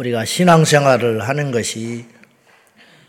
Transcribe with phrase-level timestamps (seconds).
[0.00, 2.06] 우리가 신앙생활을 하는 것이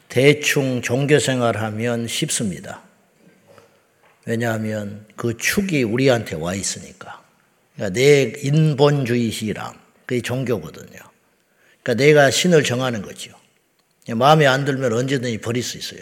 [0.09, 2.82] 대충 종교생활하면 쉽습니다.
[4.25, 7.24] 왜냐하면 그 축이 우리한테 와 있으니까.
[7.75, 9.73] 그러니까 내 인본주의 신앙,
[10.05, 11.00] 그게 종교거든요.
[11.82, 13.32] 그러니까 내가 신을 정하는 거죠.
[14.10, 16.02] 마음에 안 들면 언제든지 버릴 수 있어요.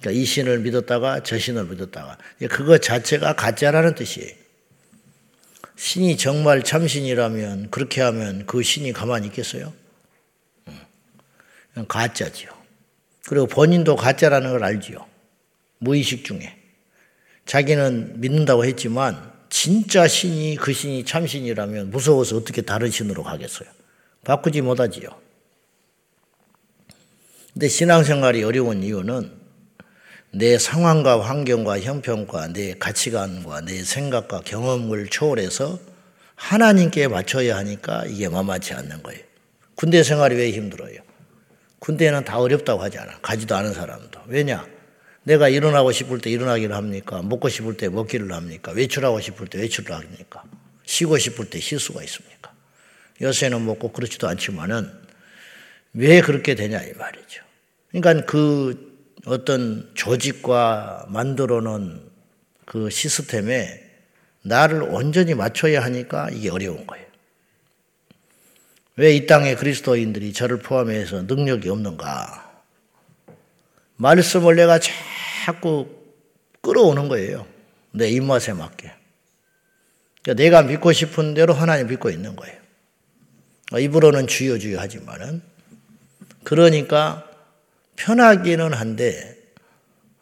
[0.00, 2.18] 그러니까 이 신을 믿었다가 저 신을 믿었다가
[2.50, 4.30] 그거 자체가 가짜라는 뜻이에요.
[5.76, 9.72] 신이 정말 참신이라면 그렇게 하면 그 신이 가만히 있겠어요?
[11.88, 12.50] 가짜지요.
[13.26, 15.06] 그리고 본인도 가짜라는 걸 알지요.
[15.78, 16.56] 무의식 중에.
[17.46, 23.68] 자기는 믿는다고 했지만 진짜 신이 그 신이 참신이라면 무서워서 어떻게 다른 신으로 가겠어요?
[24.24, 25.08] 바꾸지 못하지요.
[27.52, 29.30] 근데 신앙생활이 어려운 이유는
[30.32, 35.78] 내 상황과 환경과 형편과 내 가치관과 내 생각과 경험을 초월해서
[36.34, 39.22] 하나님께 맞춰야 하니까 이게 만만치 않는 거예요.
[39.76, 40.96] 군대 생활이 왜 힘들어요?
[41.84, 43.18] 군대는 다 어렵다고 하잖아.
[43.20, 44.20] 가지도 않은 사람도.
[44.28, 44.66] 왜냐?
[45.22, 47.20] 내가 일어나고 싶을 때 일어나기를 합니까?
[47.20, 48.72] 먹고 싶을 때 먹기를 합니까?
[48.72, 50.44] 외출하고 싶을 때 외출을 합니까?
[50.86, 52.54] 쉬고 싶을 때 쉴 수가 있습니까?
[53.20, 54.90] 요새는 뭐꼭 그렇지도 않지만은
[55.92, 57.42] 왜 그렇게 되냐 이 말이죠.
[57.90, 58.94] 그러니까 그
[59.26, 62.00] 어떤 조직과 만들어 놓은
[62.64, 63.82] 그 시스템에
[64.42, 67.04] 나를 온전히 맞춰야 하니까 이게 어려운 거예요.
[68.96, 72.62] 왜 이 땅에 그리스도인들이 저를 포함해서 능력이 없는가?
[73.96, 74.78] 말씀을 내가
[75.44, 75.88] 자꾸
[76.60, 77.46] 끌어오는 거예요.
[77.90, 78.92] 내 입맛에 맞게.
[80.22, 82.56] 그러니까 내가 믿고 싶은 대로 하나님 믿고 있는 거예요.
[83.78, 85.42] 입으로는 주여 주여 하지만은
[86.44, 87.28] 그러니까
[87.96, 89.36] 편하기는 한데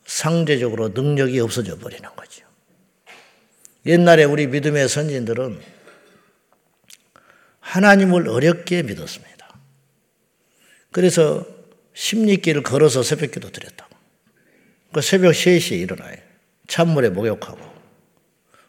[0.06, 2.46] 상대적으로 능력이 없어져 버리는 거죠.
[3.86, 5.60] 옛날에 우리 믿음의 선진들은
[7.62, 9.32] 하나님을 어렵게 믿었습니다.
[10.90, 11.46] 그래서
[11.94, 13.96] 십리길을 걸어서 새벽기도 드렸다고.
[14.92, 16.16] 그 새벽 3시에 일어나요.
[16.68, 17.72] 찬물에 목욕하고.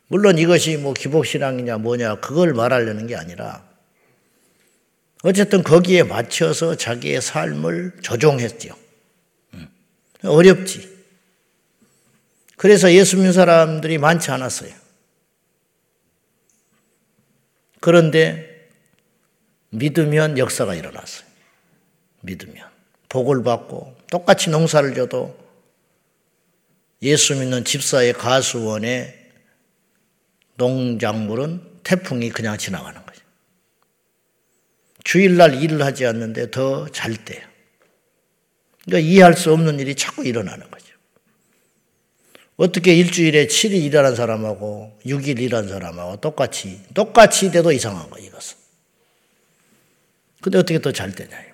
[0.08, 3.68] 물론 이것이 뭐 기복신앙이냐 뭐냐 그걸 말하려는 게 아니라
[5.24, 8.76] 어쨌든 거기에 맞춰서 자기의 삶을 조종했죠.
[9.54, 9.68] 음.
[10.24, 10.94] 어렵지.
[12.58, 14.72] 그래서 예수 믿는 사람들이 많지 않았어요.
[17.80, 18.53] 그런데
[19.74, 21.28] 믿으면 역사가 일어났어요.
[22.22, 22.68] 믿으면.
[23.10, 25.38] 복을 받고 똑같이 농사를 져도
[27.02, 29.32] 예수 믿는 집사의 가수원의
[30.56, 33.22] 농작물은 태풍이 그냥 지나가는 거죠.
[35.04, 37.42] 주일날 일을 하지 않는데 더 잘 때요.
[38.86, 40.86] 그러니까 이해할 수 없는 일이 자꾸 일어나는 거죠.
[42.56, 48.63] 어떻게 일주일에 7일 일하는 사람하고 6일 일하는 사람하고 똑같이, 똑같이 돼도 이상한 거예요, 이것은.
[50.44, 51.54] 근데 어떻게 더 잘 되냐.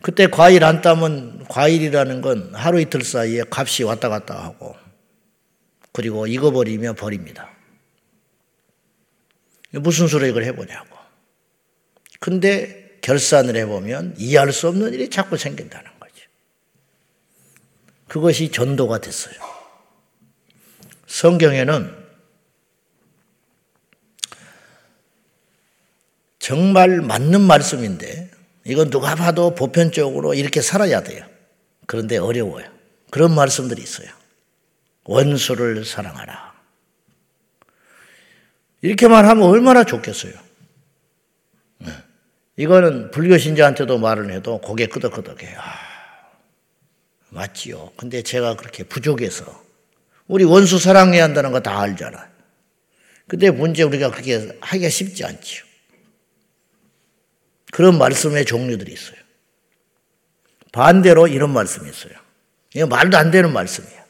[0.00, 4.74] 그때 과일 안 따면 과일이라는 건 하루 이틀 사이에 값이 왔다 갔다 하고
[5.92, 7.50] 그리고 익어버리면 버립니다.
[9.70, 10.98] 무슨 소리 이걸 해보냐고.
[12.18, 16.26] 근데 결산을 해보면 이해할 수 없는 일이 자꾸 생긴다는 거죠.
[18.08, 19.36] 그것이 전도가 됐어요.
[21.06, 22.01] 성경에는
[26.42, 28.28] 정말 맞는 말씀인데
[28.64, 31.24] 이건 누가 봐도 보편적으로 이렇게 살아야 돼요.
[31.86, 32.66] 그런데 어려워요.
[33.12, 34.08] 그런 말씀들이 있어요.
[35.04, 36.52] 원수를 사랑하라.
[38.80, 40.32] 이렇게만 하면 얼마나 좋겠어요.
[41.78, 41.92] 네.
[42.56, 45.56] 이거는 불교 신자한테도 말을 해도 고개 끄덕끄덕해요.
[45.60, 45.74] 아,
[47.28, 47.92] 맞지요.
[47.96, 49.62] 근데 제가 그렇게 부족해서
[50.26, 52.26] 우리 원수 사랑해야 한다는 거 다 알잖아요.
[53.28, 55.71] 근데 문제 우리가 그렇게 하기가 쉽지 않지요.
[57.72, 59.16] 그런 말씀의 종류들이 있어요.
[60.72, 62.12] 반대로 이런 말씀이 있어요.
[62.74, 64.02] 이거 말도 안 되는 말씀이야.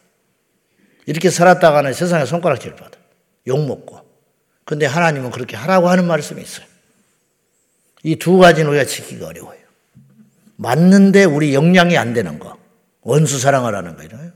[1.06, 2.98] 이렇게 살았다가는 세상에 손가락질 받아.
[3.46, 4.00] 욕 먹고.
[4.64, 6.66] 근데 하나님은 그렇게 하라고 하는 말씀이 있어요.
[8.02, 9.60] 이 두 가지는 우리가 지키기 어려워요.
[10.56, 12.58] 맞는데 우리 역량이 안 되는 거.
[13.02, 14.32] 원수 사랑하라는 거예요.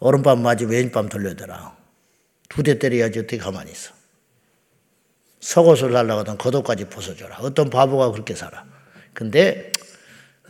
[0.00, 1.76] 오른밤 맞으면 왼밤 돌려대라.
[2.48, 3.92] 두 대 때려야지 어떻게 가만히 있어.
[5.46, 7.38] 속옷을 날라가던 겉옷까지 벗어줘라.
[7.38, 8.64] 어떤 바보가 그렇게 살아.
[9.14, 9.70] 근데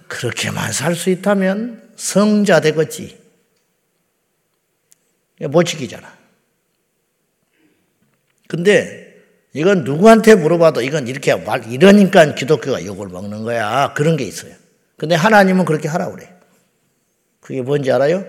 [0.09, 3.21] 그렇게만 살 수 있다면 성자 되겠지.
[5.51, 6.17] 못 지키잖아.
[8.49, 9.23] 근데
[9.53, 13.93] 이건 누구한테 물어봐도 이건 이렇게 말, 이러니까 기독교가 욕을 먹는 거야.
[13.93, 14.55] 그런 게 있어요.
[14.97, 16.35] 근데 하나님은 그렇게 하라고 그래.
[17.41, 18.25] 그게 뭔지 알아요?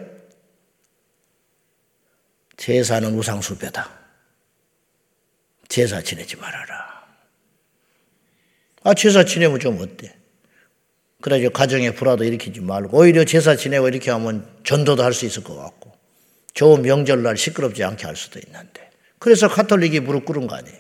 [2.57, 3.96] 제사는 우상수배다.
[5.77, 7.05] 제사 지내지 말아라.
[8.81, 10.11] 아, 제사 지내면 좀 어때?
[11.21, 15.55] 그래가지고 가정에 불화도 일으키지 말고 오히려 제사 지내고 이렇게 하면 전도도 할 수 있을 것
[15.55, 15.91] 같고
[16.55, 18.89] 좋은 명절날 시끄럽지 않게 할 수도 있는데
[19.19, 20.79] 그래서 카톨릭이 무릎 꿇은 거 아니에요.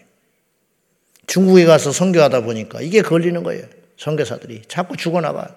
[1.27, 3.67] 중국에 가서 선교하다 보니까 이게 걸리는 거예요.
[3.97, 5.55] 선교사들이 자꾸 죽어나가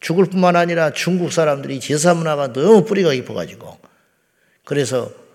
[0.00, 3.78] 죽을 뿐만 아니라 중국 사람들이 제사 문화가 너무 뿌리가 깊어가지고
[4.64, 5.27] 그래서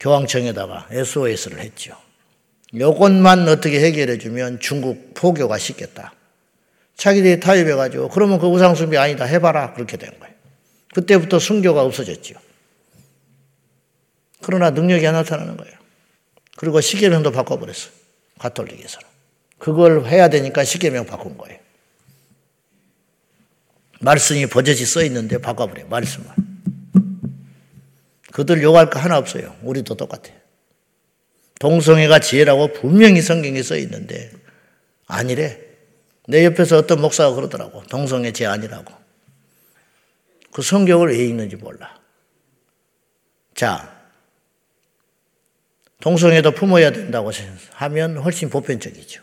[0.00, 1.96] 교황청에다가 SOS를 했죠.
[2.74, 6.14] 요것만 어떻게 해결해 주면 중국 포교가 쉽겠다.
[6.96, 10.34] 자기들이 타협해가지고 그러면 그 우상숭배 아니다 해봐라 그렇게 된 거예요.
[10.94, 12.34] 그때부터 순교가 없어졌죠.
[14.42, 15.74] 그러나 능력이 안 나타나는 거예요.
[16.56, 17.92] 그리고 시계명도 바꿔버렸어요.
[18.38, 19.06] 가톨릭에서는.
[19.58, 21.58] 그걸 해야 되니까 시계명 바꾼 거예요.
[24.00, 25.88] 말씀이 버젓이 써 있는데 바꿔버려요.
[25.88, 26.49] 말씀을.
[28.32, 29.56] 그들 욕할 거 하나 없어요.
[29.62, 30.38] 우리도 똑같아요.
[31.58, 34.30] 동성애가 지혜라고 분명히 성경에 써 있는데
[35.06, 35.60] 아니래.
[36.26, 37.82] 내 옆에서 어떤 목사가 그러더라고.
[37.84, 38.94] 동성애 죄 아니라고.
[40.52, 41.98] 그 성경을 왜 읽는지 몰라.
[43.54, 44.00] 자,
[46.00, 47.30] 동성애도 품어야 된다고
[47.72, 49.22] 하면 훨씬 보편적이죠.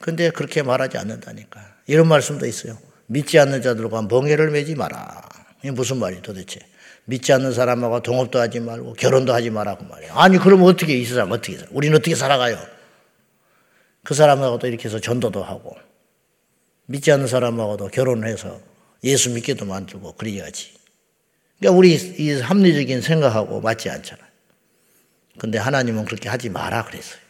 [0.00, 1.76] 근데 그렇게 말하지 않는다니까.
[1.86, 2.78] 이런 말씀도 있어요.
[3.06, 5.28] 믿지 않는 자들과 멍해를 매지 마라.
[5.60, 6.60] 이게 무슨 말이 도대체?
[7.04, 10.14] 믿지 않는 사람하고 동업도 하지 말고 결혼도 하지 말라고 말이야.
[10.14, 11.68] 아니, 그러면 어떻게 이 사람 어떻게 살아?
[11.72, 12.58] 우리는 어떻게 살아가요?
[14.04, 15.76] 그 사람하고도 이렇게 해서 전도도 하고
[16.86, 18.60] 믿지 않는 사람하고도 결혼해서
[19.04, 20.74] 예수 믿게도 만들고 그래야지.
[21.58, 24.26] 그러니까 우리 이 합리적인 생각하고 맞지 않잖아요.
[25.38, 27.20] 근데 하나님은 그렇게 하지 마라 그랬어요.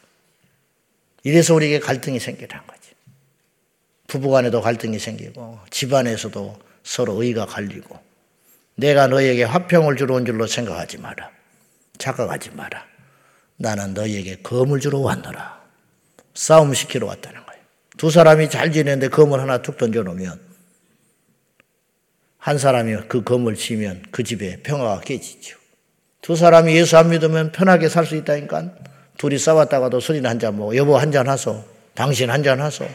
[1.22, 2.90] 이래서 우리에게 갈등이 생기는 거지.
[4.08, 7.98] 부부간에도 갈등이 생기고 집안에서도 서로 의가 갈리고
[8.82, 11.30] 내가 너에게 화평을 주러 온 줄로 생각하지 마라.
[11.98, 12.84] 착각하지 마라.
[13.56, 15.62] 나는 너에게 검을 주러 왔노라.
[16.34, 17.62] 싸움 시키러 왔다는 거예요.
[17.96, 20.40] 두 사람이 잘 지내는데 검을 하나 툭 던져놓으면
[22.38, 25.58] 한 사람이 그 검을 치면 그 집에 평화가 깨지죠.
[26.20, 28.74] 두 사람이 예수 안 믿으면 편하게 살 수 있다니까.
[29.16, 30.74] 둘이 싸웠다가도 술이나 한잔 먹어.
[30.74, 31.64] 여보 한 잔 하소.
[31.94, 32.88] 당신 한 잔 하소.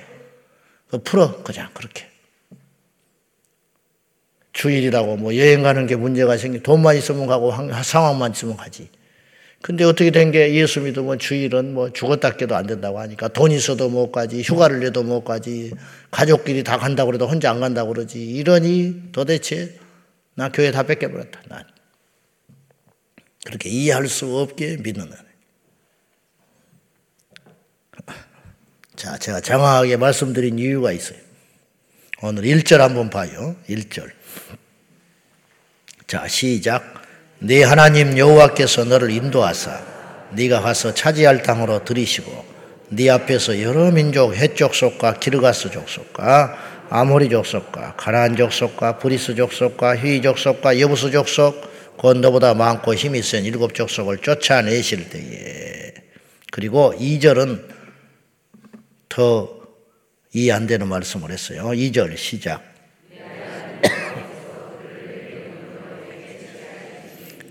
[0.90, 1.42] 그 풀어.
[1.44, 2.10] 그냥 그렇게.
[4.58, 8.90] 주일이라고 뭐 여행 가는 게 문제가 생기 돈만 있으면 가고 상황만 있으면 가지.
[9.62, 13.90] 근데 어떻게 된 게 예수 믿으면 주일은 뭐 죽었다 깨도 안 된다고 하니까 돈 있어도
[13.90, 15.72] 못 가지, 휴가를 내도 못 가지,
[16.10, 18.20] 가족끼리 다 간다고 그래도 혼자 안 간다고 그러지.
[18.20, 19.78] 이러니 도대체
[20.34, 21.42] 나 교회 다 뺏겨버렸다.
[21.50, 21.64] 난.
[23.46, 25.12] 그렇게 이해할 수 없게 믿는 은
[28.96, 31.20] 자, 제가 장황하게 말씀드린 이유가 있어요.
[32.24, 33.56] 오늘 1절 한번 봐요.
[33.70, 34.17] 1절.
[36.08, 37.02] 자, 시작.
[37.40, 39.84] 네 하나님 여호와께서 너를 인도하사
[40.32, 42.46] 네가 가서 차지할 땅으로 들이시고
[42.92, 50.22] 네 앞에서 여러 민족 헷 족속과 기르가스 족속과 아모리 족속과 가나안 족속과 브리스 족속과 히위
[50.22, 55.94] 족속과 여부스 족속 곧 너보다 많고 힘이 센 일곱 족속을 쫓아내실 때에
[56.54, 57.66] 그리고 2절은
[59.10, 59.50] 더
[60.32, 61.64] 이해 안 되는 말씀을 했어요.
[61.66, 62.77] 2절 시작.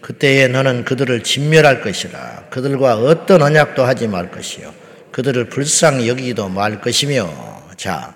[0.07, 4.73] 그때에 너는 그들을 진멸할 것이라 그들과 어떤 언약도 하지 말 것이요
[5.11, 8.15] 그들을 불쌍히 여기기도 말 것이며 자.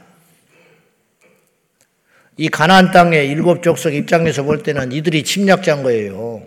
[2.36, 6.44] 이 가나안 땅의 일곱 족속 입장에서 볼 때는 이들이 침략자인 거예요.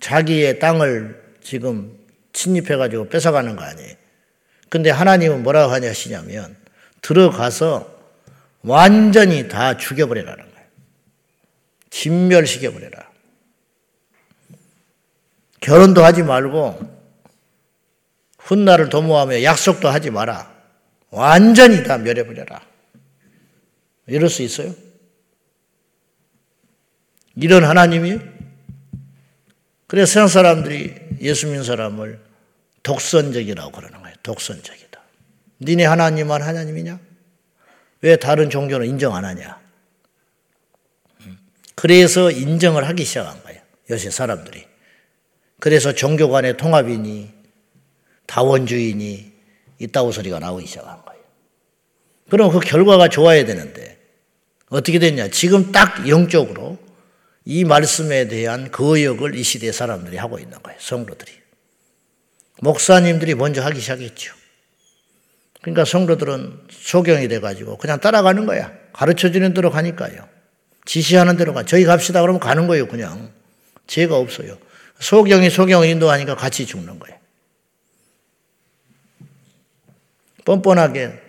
[0.00, 1.94] 자기의 땅을 지금
[2.32, 3.94] 침입해 가지고 뺏어가는 거 아니에요.
[4.70, 6.56] 근데 하나님은 뭐라고 하냐시냐면
[7.02, 7.94] 들어가서
[8.62, 10.66] 완전히 다 죽여버리라는 거예요.
[11.90, 13.11] 진멸시켜버려라.
[15.62, 16.78] 결혼도 하지 말고
[18.38, 20.52] 훗날을 도모하며 약속도 하지 마라.
[21.10, 22.60] 완전히 다 멸해버려라.
[24.08, 24.74] 이럴 수 있어요?
[27.36, 28.18] 이런 하나님이
[29.86, 32.20] 그래서 세상 사람들이 예수 믿는 사람을
[32.82, 34.16] 독선적이라고 그러는 거예요.
[34.22, 35.00] 독선적이다.
[35.60, 36.98] 니네 하나님만 하나님이냐?
[38.00, 39.60] 왜 다른 종교는 인정 안 하냐?
[41.76, 43.60] 그래서 인정을 하기 시작한 거예요.
[43.90, 44.71] 요새 사람들이.
[45.62, 47.30] 그래서 종교 간의 통합이니
[48.26, 49.32] 다원주의니
[49.78, 51.22] 있다고 소리가 나오기 시작한 거예요.
[52.28, 53.96] 그럼 그 결과가 좋아야 되는데
[54.70, 55.28] 어떻게 됐냐?
[55.28, 56.78] 지금 딱 영적으로
[57.44, 60.80] 이 말씀에 대한 거역을 이 시대 사람들이 하고 있는 거예요.
[60.80, 61.30] 성도들이.
[62.60, 64.34] 목사님들이 먼저 하기 시작했죠.
[65.60, 68.72] 그러니까 성도들은 소경이 돼가지고 그냥 따라가는 거야.
[68.92, 70.28] 가르쳐 주는 대로 가니까요.
[70.86, 71.62] 지시하는 대로 가.
[71.62, 73.30] 저희 갑시다 그러면 가는 거예요, 그냥.
[73.86, 74.58] 죄가 없어요.
[75.02, 77.18] 소경이 소경을 인도하니까 같이 죽는 거예요.
[80.44, 81.20] 뻔뻔하게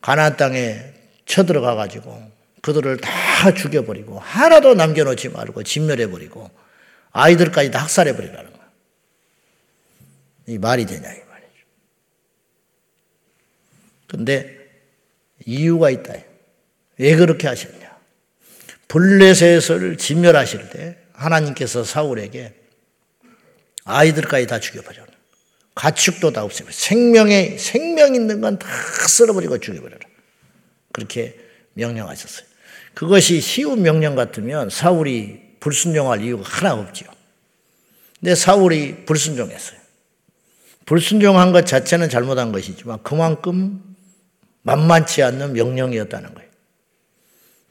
[0.00, 0.94] 가나안 땅에
[1.26, 2.18] 쳐들어가 가지고
[2.62, 6.50] 그들을 다 죽여버리고 하나도 남겨놓지 말고 진멸해버리고
[7.12, 8.70] 아이들까지 다 학살해버리라는 거야.
[10.46, 11.66] 이 말이 되냐 이 말이죠.
[14.06, 14.56] 근데
[15.44, 16.14] 이유가 있다.
[16.96, 17.98] 왜 그렇게 하셨냐?
[18.88, 22.59] 블레셋을 진멸하실 때 하나님께서 사울에게
[23.96, 25.04] 아이들까지 다 죽여버려.
[25.74, 26.72] 가축도 다 없애버려.
[26.72, 28.68] 생명에, 생명 있는 건 다
[29.08, 30.00] 쓸어버리고 죽여버려라.
[30.92, 31.38] 그렇게
[31.74, 32.46] 명령하셨어요.
[32.94, 37.08] 그것이 쉬운 명령 같으면 사울이 불순종할 이유가 하나 없지요.
[38.18, 39.78] 근데 사울이 불순종했어요.
[40.86, 43.82] 불순종한 것 자체는 잘못한 것이지만 그만큼
[44.62, 46.50] 만만치 않는 명령이었다는 거예요.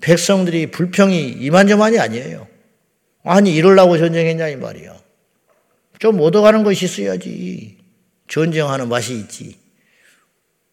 [0.01, 2.47] 백성들이 불평이 이만저만이 아니에요.
[3.23, 4.97] 아니 이럴라고 전쟁했냐 이 말이야.
[5.99, 7.77] 좀 얻어가는 것이 있어야지.
[8.27, 9.57] 전쟁하는 맛이 있지.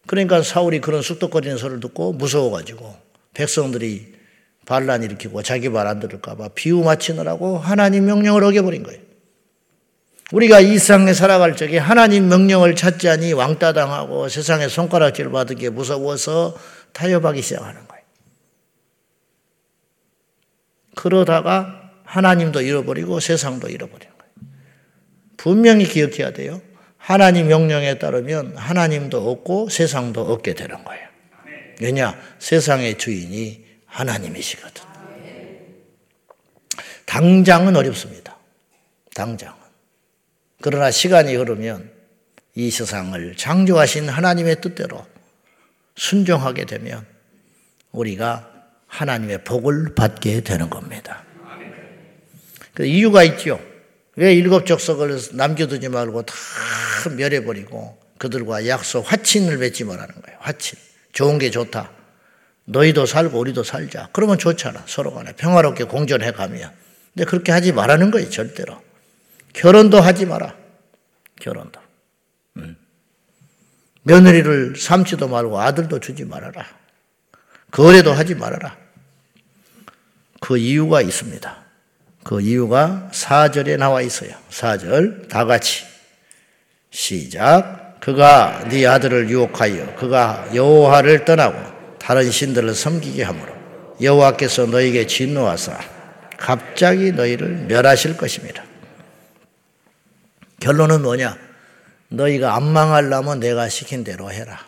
[0.06, 2.94] 그러니까 사울이 그런 쑥덕거리는 소리를 듣고 무서워가지고
[3.34, 4.14] 백성들이
[4.66, 9.00] 반란 일으키고 자기 말 안 들을까봐 비유 맞추느라고 하나님 명령을 어겨버린 거예요.
[10.32, 15.70] 우리가 이 세상에 살아갈 적에 하나님 명령을 찾지 않니 왕따 당하고 세상에 손가락질 받은 게
[15.70, 16.56] 무서워서
[16.92, 18.04] 타협하기 시작하는 거예요.
[20.96, 24.15] 그러다가 하나님도 잃어버리고 세상도 거예요.
[25.46, 26.60] 분명히 기억해야 돼요.
[26.98, 31.06] 하나님 명령에 따르면 하나님도 얻고 세상도 얻게 되는 거예요.
[31.80, 32.20] 왜냐?
[32.40, 34.82] 세상의 주인이 하나님이시거든.
[37.04, 38.36] 당장은 어렵습니다.
[39.14, 39.54] 당장은.
[40.62, 41.92] 그러나 시간이 흐르면
[42.56, 45.06] 이 세상을 창조하신 하나님의 뜻대로
[45.94, 47.06] 순종하게 되면
[47.92, 48.50] 우리가
[48.88, 51.22] 하나님의 복을 받게 되는 겁니다.
[52.74, 53.60] 그 이유가 있죠.
[54.16, 56.34] 왜 일곱 족속을 남겨두지 말고 다
[57.16, 60.38] 멸해버리고 그들과 약속, 화친을 맺지 말라는 거예요.
[60.40, 60.78] 화친.
[61.12, 61.90] 좋은 게 좋다.
[62.64, 64.08] 너희도 살고 우리도 살자.
[64.12, 64.82] 그러면 좋잖아.
[64.86, 66.72] 서로 간에 평화롭게 공존해 가면.
[67.14, 68.28] 근데 그렇게 하지 말라는 거예요.
[68.30, 68.82] 절대로.
[69.52, 70.56] 결혼도 하지 마라.
[71.40, 71.80] 결혼도.
[72.56, 72.76] 음.
[74.02, 76.66] 며느리를 삼지도 말고 아들도 주지 말아라.
[77.70, 78.76] 거래도 하지 말아라.
[80.40, 81.65] 그 이유가 있습니다.
[82.26, 84.34] 그 이유가 4절에 나와 있어요.
[84.50, 85.84] 4절 다 같이
[86.90, 91.56] 시작 그가 네 아들을 유혹하여 그가 여호와를 떠나고
[92.00, 93.54] 다른 신들을 섬기게 하므로
[94.02, 95.78] 여호와께서 너에게 진노하사
[96.36, 98.64] 갑자기 너희를 멸하실 것입니다.
[100.58, 101.38] 결론은 뭐냐?
[102.08, 104.58] 너희가 안 망하려면 내가 시킨 대로 해라.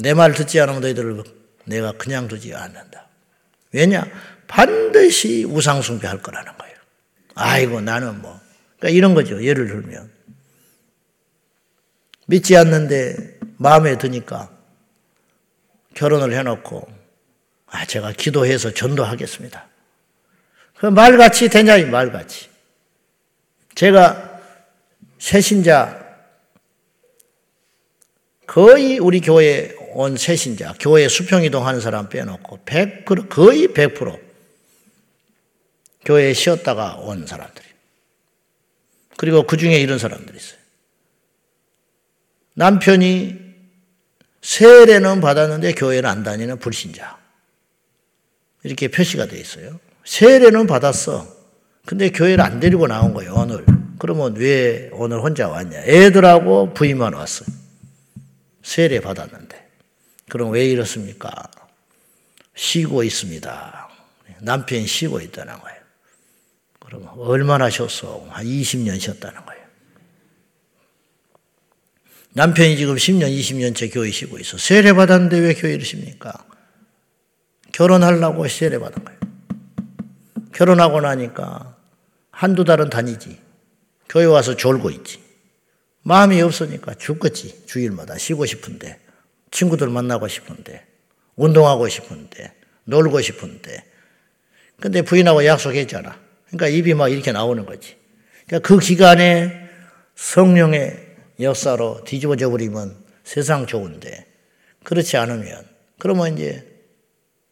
[0.00, 1.24] 내 말 듣지 않으면 너희들을
[1.64, 3.08] 내가 그냥 두지 않는다.
[3.72, 4.06] 왜냐?
[4.46, 6.74] 반드시 우상숭배할 거라는 거예요.
[7.34, 8.40] 아이고 나는 뭐
[8.78, 9.42] 그러니까 이런 거죠.
[9.42, 10.10] 예를 들면
[12.26, 14.50] 믿지 않는데 마음에 드니까
[15.94, 16.88] 결혼을 해놓고
[17.66, 19.68] 아 제가 기도해서 전도하겠습니다.
[20.78, 22.48] 그 말같이 되냐 이 말같이.
[23.74, 24.40] 제가
[25.18, 26.04] 새신자
[28.46, 34.23] 거의 우리 교회 온 새신자 교회 수평이동 하는 사람 빼놓고 100 거의 100%
[36.04, 37.64] 교회에 쉬었다가 온 사람들이.
[39.16, 40.58] 그리고 그 중에 이런 사람들이 있어요.
[42.54, 43.44] 남편이
[44.42, 47.18] 세례는 받았는데 교회는 안 다니는 불신자.
[48.62, 49.80] 이렇게 표시가 되어 있어요.
[50.04, 51.26] 세례는 받았어.
[51.86, 53.64] 근데 교회를 안 데리고 나온 거예요, 오늘.
[53.98, 55.82] 그러면 왜 오늘 혼자 왔냐?
[55.84, 57.44] 애들하고 부인만 왔어.
[58.62, 59.68] 세례 받았는데.
[60.28, 61.30] 그럼 왜 이렇습니까?
[62.54, 63.88] 쉬고 있습니다.
[64.40, 65.73] 남편이 쉬고 있다는 거예요.
[66.94, 68.26] 그러면 얼마나 쉬었어?
[68.30, 69.64] 한 20년 쉬었다는 거예요.
[72.34, 74.58] 남편이 지금 10년, 20년째 교회 쉬고 있어.
[74.58, 76.32] 세례 받았는데 왜 교회를 쉽니까?
[77.72, 79.20] 결혼하려고 세례 받은 거예요.
[80.52, 81.76] 결혼하고 나니까
[82.30, 83.38] 한두 달은 다니지.
[84.08, 85.22] 교회 와서 졸고 있지.
[86.02, 87.66] 마음이 없으니까 죽겠지.
[87.66, 89.00] 주일마다 쉬고 싶은데.
[89.50, 90.86] 친구들 만나고 싶은데.
[91.36, 92.52] 운동하고 싶은데.
[92.84, 93.84] 놀고 싶은데.
[94.80, 96.23] 근데 부인하고 약속했잖아.
[96.56, 97.96] 그러니까 입이 막 이렇게 나오는 거지.
[98.46, 99.68] 그러니까 그 기간에
[100.14, 101.04] 성령의
[101.40, 104.26] 역사로 뒤집어져 버리면 세상 좋은데
[104.84, 105.66] 그렇지 않으면
[105.98, 106.64] 그러면 이제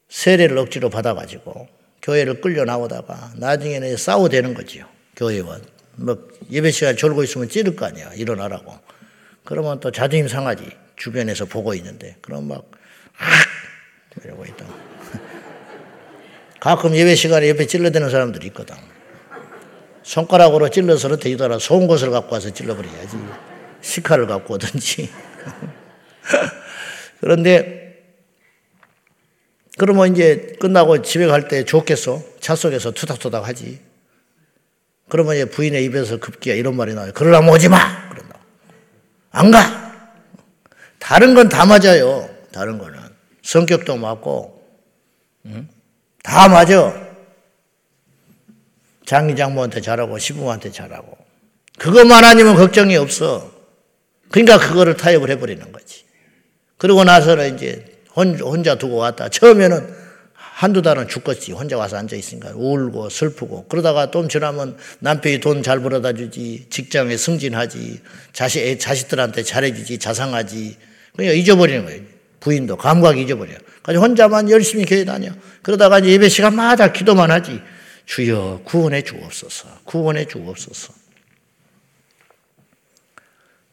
[0.08, 1.68] 세례를 억지로 받아가지고
[2.02, 4.86] 교회를 끌려 나오다가 나중에는 싸워대는 거지요.
[5.16, 5.58] 교회와.
[5.96, 8.12] 뭐 예배 시간 졸고 있으면 찌를 거 아니야.
[8.14, 8.74] 일어나라고.
[9.44, 10.70] 그러면 또 자존심 상하지.
[10.96, 12.16] 주변에서 보고 있는데.
[12.20, 12.70] 그럼 막,
[13.18, 14.24] 악!
[14.24, 14.66] 이러고 있다.
[16.60, 18.76] 가끔 예배 시간에 옆에 찔러대는 사람들이 있거든.
[20.02, 21.58] 손가락으로 찔러서는 되더라.
[21.58, 23.16] 좋은 것을 갖고 와서 찔러버려야지.
[23.80, 25.10] 시카를 갖고 오든지.
[27.20, 27.82] 그런데
[29.78, 32.22] 그러면 이제 끝나고 집에 갈 때 좋겠어.
[32.40, 33.80] 차 속에서 투닥투닥 하지.
[35.08, 37.12] 그러면 이제 부인의 입에서 급기야 이런 말이 나와요.
[37.14, 38.08] 그러라면 오지 마!
[38.10, 38.38] 그런다.
[39.30, 39.82] 안 가!
[40.98, 42.28] 다른 건 다 맞아요.
[42.52, 42.98] 다른 거는.
[43.42, 44.62] 성격도 맞고,
[45.46, 45.68] 응?
[46.22, 47.01] 다 맞아.
[49.12, 51.18] 장기 장모한테 잘하고, 시부모한테 잘하고.
[51.78, 53.52] 그것만 아니면 걱정이 없어.
[54.30, 56.04] 그러니까 그거를 타협을 해버리는 거지.
[56.78, 59.28] 그러고 나서는 이제 혼자 두고 왔다.
[59.28, 59.86] 처음에는
[60.32, 61.52] 한두 달은 죽겠지.
[61.52, 66.68] 혼자 와서 앉아 있으니까 울고 슬프고 그러다가 좀 지나면 남편이 돈 잘 벌어다 주지.
[66.70, 68.00] 직장에 승진하지.
[68.32, 69.98] 자식 자식들한테 잘해주지.
[69.98, 70.78] 자상하지.
[71.14, 72.00] 그냥 잊어버리는 거예요.
[72.40, 73.52] 부인도 감각이 잊어버려.
[73.82, 75.32] 그래서 혼자만 열심히 교회 다녀.
[75.60, 77.60] 그러다가 이제 예배 시간마다 기도만 하지.
[78.06, 79.80] 주여 구원해 주옵소서.
[79.84, 80.94] 구원해 주옵소서.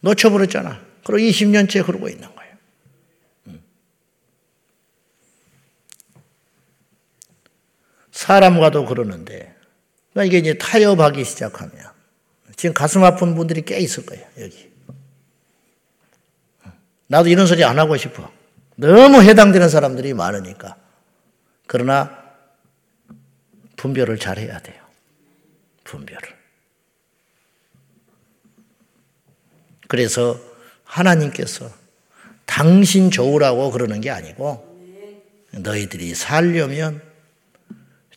[0.01, 0.81] 놓쳐버렸잖아.
[1.03, 2.53] 그리고 20년째 그러고 있는 거예요.
[3.47, 3.61] 음.
[8.11, 9.55] 사람과도 그러는데,
[10.13, 11.73] 그러니까 이게 이제 타협하기 시작하면,
[12.55, 14.69] 지금 가슴 아픈 분들이 꽤 있을 거예요, 여기.
[17.07, 18.31] 나도 이런 소리 안 하고 싶어.
[18.75, 20.77] 너무 해당되는 사람들이 많으니까.
[21.65, 22.28] 그러나,
[23.79, 24.83] 분별을 잘 해야 돼요.
[25.85, 26.21] 분별을.
[29.87, 30.37] 그래서
[30.83, 31.71] 하나님께서
[32.45, 34.67] 당신 좋으라고 그러는 게 아니고
[35.51, 37.01] 너희들이 살려면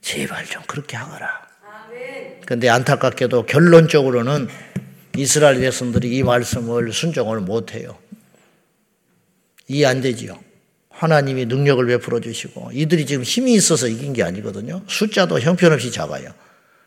[0.01, 1.47] 제발 좀 그렇게 하거라.
[2.45, 4.49] 근데 안타깝게도 결론적으로는
[5.17, 7.97] 이스라엘 백성들이 이 말씀을 순종을 못해요.
[9.69, 10.43] 이해 안 되지요.
[10.93, 14.83] 하나님이 능력을 베풀어 주시고 이들이 지금 힘이 있어서 이긴 게 아니거든요.
[14.87, 16.31] 숫자도 형편없이 작아요.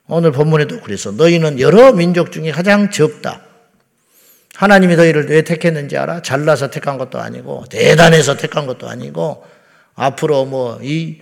[0.07, 3.41] 오늘 본문에도 그래서 너희는 여러 민족 중에 가장 적다.
[4.55, 6.21] 하나님이 너희를 왜 택했는지 알아?
[6.21, 9.43] 잘나서 택한 것도 아니고, 대단해서 택한 것도 아니고,
[9.95, 11.17] 앞으로 뭐, 이,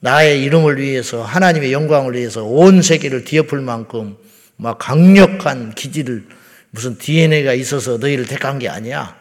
[0.00, 4.16] 나의 이름을 위해서, 하나님의 영광을 위해서 온 세계를 뒤엎을 만큼
[4.56, 6.24] 막 강력한 기질을,
[6.70, 9.16] 무슨 DNA가 있어서 너희를 택한 게 아니야.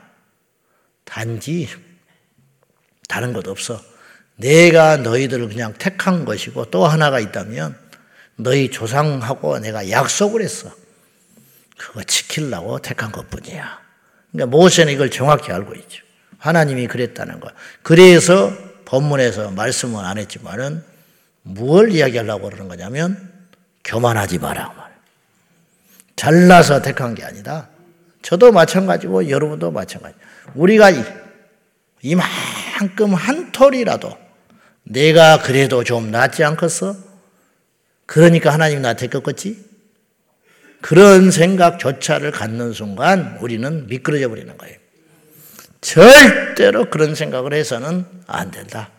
[1.03, 1.67] 단지,
[3.09, 3.83] 다른 것 없어.
[4.37, 7.75] 내가 너희들을 그냥 택한 것이고, 또 하나가 있다면,
[8.37, 10.71] 너희 조상하고 내가 약속을 했어.
[11.77, 13.79] 그거 지키려고 택한 것 뿐이야.
[14.31, 16.03] 그러니까 모세는 이걸 정확히 알고 있죠.
[16.37, 17.49] 하나님이 그랬다는 거.
[17.81, 18.53] 그래서
[18.85, 20.83] 본문에서 말씀은 안 했지만은
[21.41, 23.31] 무엇 이야기하려고 그러는 거냐면
[23.83, 24.89] 교만하지 마라.
[26.15, 27.69] 잘나서 택한 게 아니다.
[28.21, 30.15] 저도 마찬가지고 여러분도 마찬가지.
[30.53, 30.91] 우리가
[32.01, 32.27] 이만
[32.95, 34.17] 큼 한 톨이라도
[34.83, 36.95] 내가 그래도 좀 낫지 않겠어?
[38.05, 39.69] 그러니까 하나님 나한테 꺾었지?
[40.81, 44.75] 그런 생각조차를 갖는 순간 우리는 미끄러져 버리는 거예요.
[45.81, 48.89] 절대로 그런 생각을 해서는 안 된다.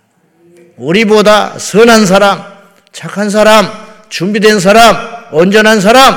[0.77, 2.43] 우리보다 선한 사람,
[2.93, 3.67] 착한 사람,
[4.09, 4.97] 준비된 사람,
[5.33, 6.15] 온전한 사람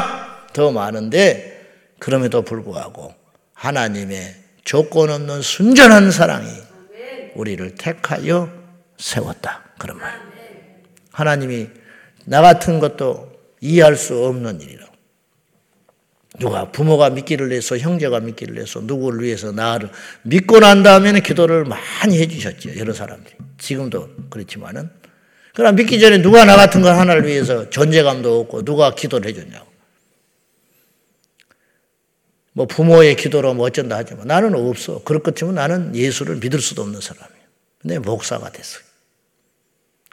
[0.54, 1.52] 더 많은데
[1.99, 3.13] 그럼에도 불구하고
[3.54, 6.47] 하나님의 조건 없는 순전한 사랑이
[7.36, 8.52] 우리를 택하여
[8.98, 9.63] 세웠다.
[9.78, 10.12] 그런 말.
[11.12, 11.67] 하나님이
[12.26, 14.84] 나 같은 것도 이해할 수 없는 일이라.
[16.39, 19.89] 누가 부모가 믿기를 해서 형제가 믿기를 해서 누구를 위해서 나를
[20.24, 24.89] 믿고 난 다음에는 기도를 많이 해주셨죠 여러 사람들이 지금도 그렇지만은
[25.54, 29.67] 그러나 믿기 전에 누가 나 같은 걸 하나를 위해서 존재감도 없고 누가 기도를 해줬냐고
[32.54, 36.82] 뭐 부모의 기도로 뭐 어쩐다 하지만 나는 없어 그럴 것 같으면 나는 예수를 믿을 수도
[36.84, 37.44] 없는 사람이에요
[37.82, 38.84] 근데 목사가 됐어요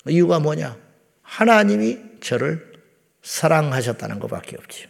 [0.09, 0.77] 이유가 뭐냐
[1.23, 2.73] 하나님이 저를
[3.23, 4.89] 사랑하셨다는 것밖에 없지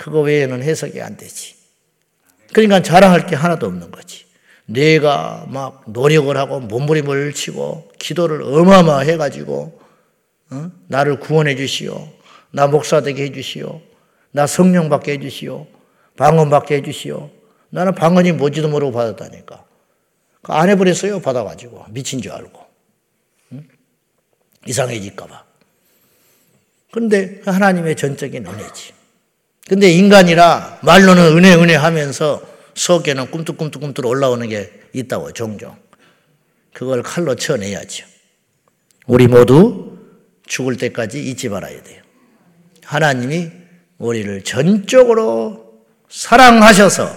[0.00, 1.56] 그거 외에는 해석이 안 되지.
[2.54, 4.24] 그러니까 자랑할 게 하나도 없는 거지.
[4.64, 9.78] 내가 막 노력을 하고 몸부림을 치고 기도를 어마어마 해 가지고
[10.48, 10.70] 어?
[10.88, 12.08] 나를 구원해 주시오.
[12.50, 13.82] 나 목사 되게 해 주시오.
[14.30, 15.66] 나 성령 받게 해 주시오.
[16.16, 17.30] 방언 받게 해 주시오.
[17.70, 19.64] 나는 방언이 뭔지도 모르고 받았다니까.
[20.42, 21.20] 그안 해버렸어요.
[21.20, 22.66] 받아가지고 미친 줄 알고
[23.52, 23.68] 응?
[24.66, 25.44] 이상해질까봐.
[26.92, 28.92] 그런데 하나님의 전적인 은혜지.
[29.68, 32.42] 근데 인간이라 말로는 은혜 은혜 하면서
[32.74, 35.76] 속에는 꿈틀꿈틀꿈틀 올라오는 게 있다고 종종.
[36.72, 38.06] 그걸 칼로 쳐내야죠.
[39.06, 39.98] 우리 모두
[40.46, 42.02] 죽을 때까지 잊지 말아야 돼요.
[42.84, 43.50] 하나님이
[43.98, 45.69] 우리를 전적으로
[46.10, 47.16] 사랑하셔서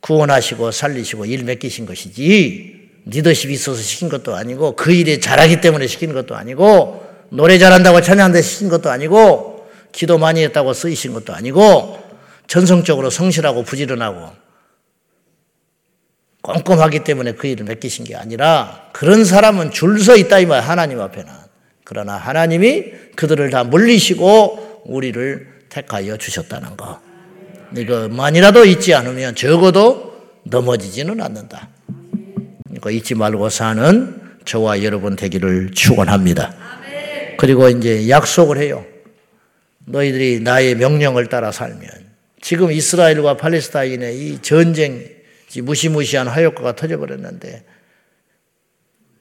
[0.00, 6.14] 구원하시고 살리시고 일 맡기신 것이지 리더십 있어서 시킨 것도 아니고 그 일에 잘하기 때문에 시키는
[6.14, 11.98] 것도 아니고 노래 잘한다고 찬양한다 시킨 것도 아니고 기도 많이 했다고 쓰이신 것도 아니고
[12.46, 14.30] 전성적으로 성실하고 부지런하고
[16.42, 21.00] 꼼꼼하기 때문에 그 일을 맡기신 게 아니라 그런 사람은 줄 서 있다 이 말 하나님
[21.00, 21.32] 앞에는.
[21.84, 22.84] 그러나 하나님이
[23.16, 27.00] 그들을 다 물리시고 우리를 택하여 주셨다는 거.
[27.76, 30.12] 이거만이라도 잊지 않으면 적어도
[30.44, 31.68] 넘어지지는 않는다.
[32.64, 36.54] 그러니까 잊지 말고 사는 저와 여러분 되기를 축원합니다.
[37.38, 38.84] 그리고 이제 약속을 해요.
[39.84, 41.88] 너희들이 나의 명령을 따라 살면
[42.40, 45.08] 지금 이스라엘과 팔레스타인의 이 전쟁
[45.62, 47.64] 무시무시한 화역과가 터져버렸는데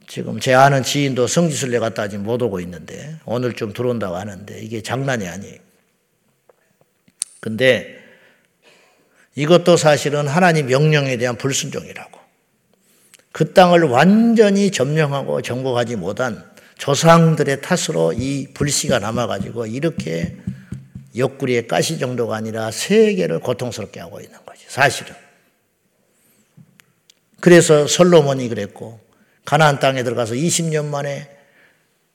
[0.08, 4.82] 지금 제 아는 지인도 성지순례 갔다 아직 못 오고 있는데 오늘 좀 들어온다고 하는데 이게
[4.82, 5.56] 장난이 아니에요.
[7.40, 8.01] 근데
[9.36, 12.20] 이것도 사실은 하나님 명령에 대한 불순종이라고.
[13.32, 16.44] 그 땅을 완전히 점령하고 정복하지 못한
[16.78, 20.36] 조상들의 탓으로 이 불씨가 남아가지고 이렇게
[21.16, 25.14] 옆구리에 가시 정도가 아니라 세계를 고통스럽게 하고 있는 거지, 사실은.
[27.40, 29.00] 그래서 솔로몬이 그랬고,
[29.46, 31.30] 가나안 땅에 들어가서 20년 만에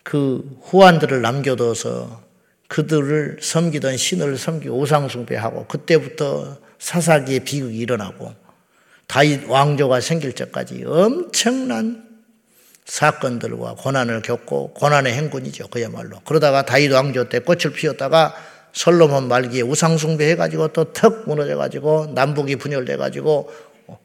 [0.03, 2.23] 그 후한들을 남겨둬서
[2.69, 8.35] 그들을 섬기던 신을 섬기고 우상숭배하고 그때부터 사사기의 비극이 일어나고
[9.07, 12.05] 다윗 왕조가 생길 때까지 엄청난
[12.85, 15.69] 사건들과 고난을 겪고 고난의 행군이죠.
[15.69, 16.21] 그야말로.
[16.25, 18.35] 그러다가 다윗 왕조 때 꽃을 피웠다가
[18.73, 23.51] 솔로몬 말기에 우상숭배 해가지고 또 턱 무너져가지고 남북이 분열돼가지고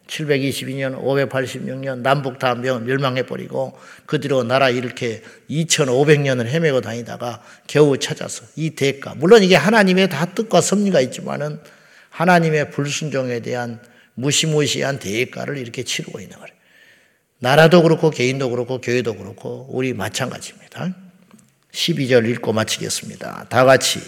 [0.07, 8.71] 722년, 586년 남북 다 멸망해버리고 그 뒤로 나라 이렇게 2500년을 헤매고 다니다가 겨우 찾아서 이
[8.71, 9.15] 대가.
[9.15, 11.59] 물론 이게 하나님의 다 뜻과 섭리가 있지만은
[12.11, 13.81] 하나님의 불순종에 대한
[14.13, 16.53] 무시무시한 대가를 이렇게 치르고 있는 거예요.
[17.39, 20.95] 나라도 그렇고 개인도 그렇고 교회도 그렇고 우리 마찬가지입니다.
[21.71, 23.47] 12절 읽고 마치겠습니다.
[23.49, 23.99] 다 같이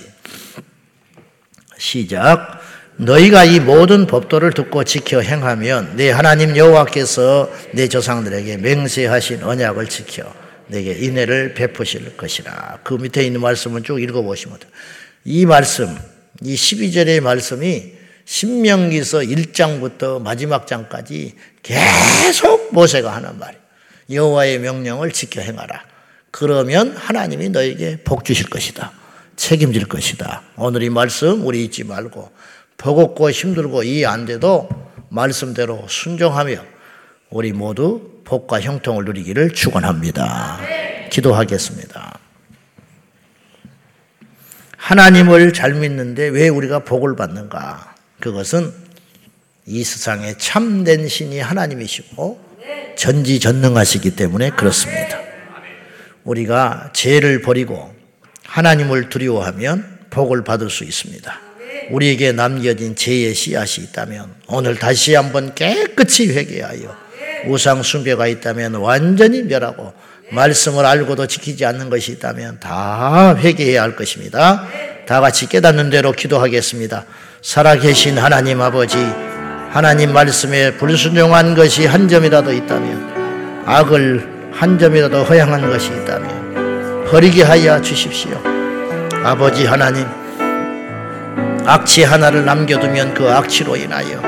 [1.80, 2.62] 시작.
[2.98, 10.32] 너희가 이 모든 법도를 듣고 지켜 행하면 내 하나님 여호와께서 내 조상들에게 맹세하신 언약을 지켜
[10.68, 12.80] 내게 인애를 베푸실 것이라.
[12.84, 14.72] 그 밑에 있는 말씀은 쭉 읽어보시면 돼요.
[15.26, 15.98] 이 말씀,
[16.44, 17.94] 이 12절의 말씀이
[18.26, 23.64] 신명기서 1장부터 마지막 장까지 계속 모세가 하는 말이에요.
[24.10, 25.84] 여호와의 명령을 지켜 행하라.
[26.32, 28.92] 그러면 하나님이 너에게 복 주실 것이다.
[29.36, 30.44] 책임질 것이다.
[30.58, 32.32] 오늘 이 말씀 우리 잊지 말고
[32.78, 34.70] 버겁고 힘들고 이해 안 돼도
[35.10, 36.56] 말씀대로 순종하며
[37.30, 40.60] 우리 모두 복과 형통을 누리기를 축원합니다.
[41.10, 42.13] 기도하겠습니다.
[44.84, 47.96] 하나님을 잘 믿는데 왜 우리가 복을 받는가?
[48.20, 48.74] 그것은
[49.66, 52.38] 이 세상에 참된 신이 하나님이시고
[52.98, 55.22] 전지전능하시기 때문에 그렇습니다.
[56.26, 57.96] 우리가 죄를 버리고
[58.44, 61.34] 하나님을 두려워하면 복을 받을 수 있습니다.
[61.92, 66.94] 우리에게 남겨진 죄의 씨앗이 있다면 오늘 다시 한번 깨끗이 회개하여
[67.48, 69.94] 우상 숭배가 있다면 완전히 멸하고
[70.32, 74.66] 말씀을 알고도 지키지 않는 것이 있다면 다 회개해야 할 것입니다.
[75.06, 77.06] 다 같이 깨닫는 대로 기도하겠습니다.
[77.42, 78.98] 살아계신 하나님 아버지,
[79.70, 87.82] 하나님 말씀에 불순종한 것이 한 점이라도 있다면, 악을 한 점이라도 허양한 것이 있다면, 버리게 하여
[87.82, 88.42] 주십시오.
[89.24, 90.06] 아버지 하나님,
[91.66, 94.22] 악취 하나를 남겨두면 그 악취로 인하여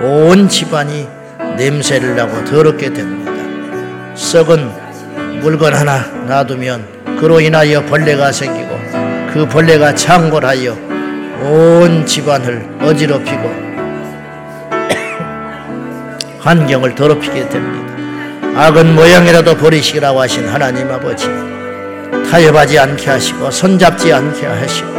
[0.00, 1.08] 온 집안이
[1.56, 3.32] 냄새를 나고 더럽게 됩니다.
[4.16, 4.89] 썩은
[5.40, 8.78] 물건 하나 놔두면 그로 인하여 벌레가 생기고
[9.32, 10.72] 그 벌레가 창궐하여
[11.42, 13.40] 온 집안을 어지럽히고
[16.40, 17.90] 환경을 더럽히게 됩니다.
[18.54, 21.26] 악은 모양이라도 버리시라고 하신 하나님 아버지
[22.30, 24.92] 타협하지 않게 하시고 손잡지 않게 하시고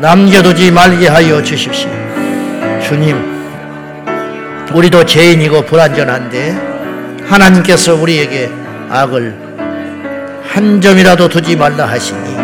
[0.00, 1.90] 남겨두지 말게 하여 주십시오.
[2.82, 3.36] 주님
[4.72, 8.50] 우리도 죄인이고 불완전한데 하나님께서 우리에게
[8.88, 9.45] 악을
[10.56, 12.34] 한 점이라도 두지 말라 하시니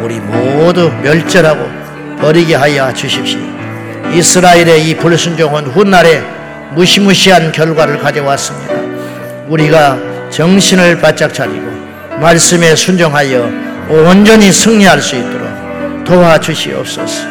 [0.00, 1.68] 우리 모두 멸절하고
[2.20, 3.40] 버리게 하여 주십시오.
[4.14, 6.22] 이스라엘의 이 불순종은 훗날에
[6.70, 8.74] 무시무시한 결과를 가져왔습니다.
[9.48, 9.98] 우리가
[10.30, 11.66] 정신을 바짝 차리고
[12.20, 13.50] 말씀에 순종하여
[13.88, 17.26] 온전히 승리할 수 있도록 도와주시옵소서.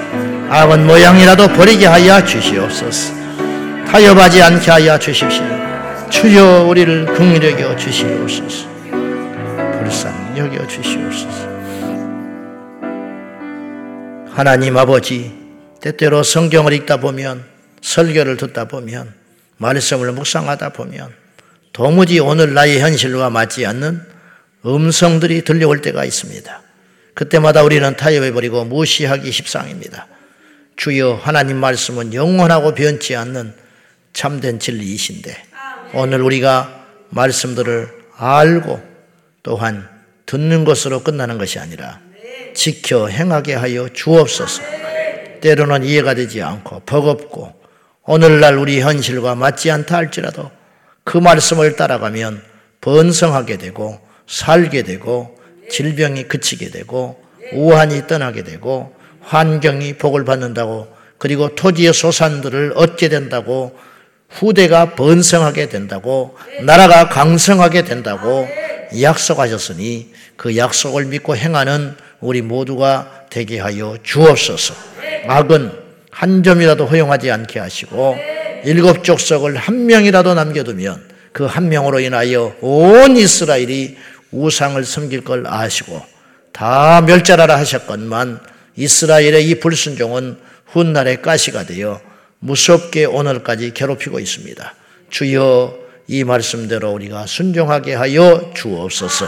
[0.50, 3.14] 악은 모양이라도 버리게 하여 주시옵소서.
[3.90, 5.46] 타협하지 않게 하여 주십시오.
[6.10, 8.68] 주여 우리를 긍휼히 여겨 주시옵소서.
[9.88, 11.58] 불쌍히 여겨 주시옵소서.
[14.30, 15.34] 하나님 아버지,
[15.82, 17.44] 때때로 성경을 읽다 보면,
[17.82, 19.14] 설교를 듣다 보면,
[19.58, 21.12] 말씀을 묵상하다 보면,
[21.74, 24.02] 도무지 오늘 나의 현실과 맞지 않는
[24.66, 26.62] 음성들이 들려올 때가 있습니다.
[27.14, 30.08] 그때마다 우리는 타협해버리고 무시하기 십상입니다.
[30.76, 33.54] 주여 하나님 말씀은 영원하고 변치 않는
[34.14, 35.36] 참된 진리이신데
[35.94, 38.82] 오늘 우리가 말씀들을 알고
[39.42, 39.97] 또한
[40.28, 42.00] 듣는 것으로 끝나는 것이 아니라
[42.54, 44.62] 지켜 행하게 하여 주옵소서.
[45.42, 47.54] 때로는 이해가 되지 않고 버겁고
[48.04, 50.52] 오늘날 우리 현실과 맞지 않다 할지라도
[51.04, 52.44] 그 말씀을 따라가면
[52.82, 55.38] 번성하게 되고 살게 되고
[55.70, 57.22] 질병이 그치게 되고
[57.54, 60.88] 우환이 떠나게 되고 환경이 복을 받는다고
[61.18, 63.78] 그리고 토지의 소산들을 얻게 된다고
[64.30, 68.48] 후대가 번성하게 된다고 나라가 강성하게 된다고
[69.02, 74.74] 약속하셨으니 그 약속을 믿고 행하는 우리 모두가 되게 하여 주옵소서.
[75.28, 75.72] 악은
[76.12, 78.16] 한 점이라도 허용하지 않게 하시고
[78.64, 83.96] 일곱 족속을 한 명이라도 남겨두면 그 한 명으로 인하여 온 이스라엘이
[84.32, 86.02] 우상을 섬길 걸 아시고
[86.52, 88.40] 다 멸절하라 하셨건만
[88.76, 92.02] 이스라엘의 이 불순종은 훗날의 가시가 되어
[92.40, 94.74] 무섭게 오늘까지 괴롭히고 있습니다.
[95.10, 99.28] 주여 이 말씀대로 우리가 순종하게 하여 주옵소서.